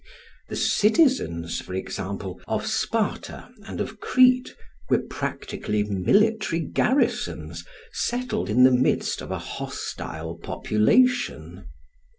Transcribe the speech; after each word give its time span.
The 0.49 0.55
citizens, 0.55 1.59
for 1.61 1.75
example, 1.75 2.41
of 2.47 2.65
Sparta 2.65 3.51
and 3.67 3.79
of 3.79 3.99
Crete, 3.99 4.55
were 4.89 4.97
practically 4.97 5.83
military 5.83 6.61
garrisons, 6.61 7.63
settled 7.91 8.49
in 8.49 8.63
the 8.63 8.71
midst 8.71 9.21
of 9.21 9.29
a 9.29 9.37
hostile 9.37 10.39
population. 10.39 11.65